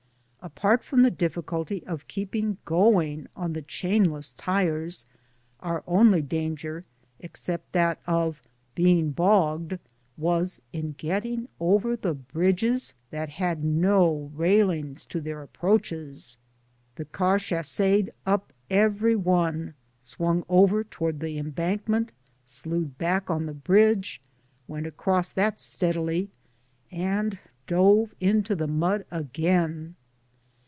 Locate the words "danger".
6.23-6.83